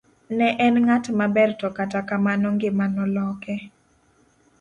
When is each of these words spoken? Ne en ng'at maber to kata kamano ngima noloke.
Ne 0.37 0.47
en 0.65 0.75
ng'at 0.85 1.05
maber 1.19 1.49
to 1.59 1.67
kata 1.77 1.99
kamano 2.09 2.47
ngima 2.55 2.85
noloke. 2.95 3.55